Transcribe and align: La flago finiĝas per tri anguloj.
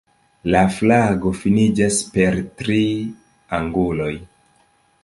La 0.53 0.61
flago 0.77 1.33
finiĝas 1.41 2.01
per 2.17 2.41
tri 2.63 2.81
anguloj. 3.61 4.13